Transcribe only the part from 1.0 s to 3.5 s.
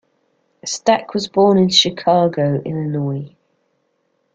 was born in Chicago, Illinois.